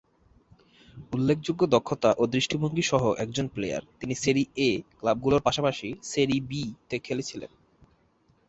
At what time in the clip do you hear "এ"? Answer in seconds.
4.59-4.69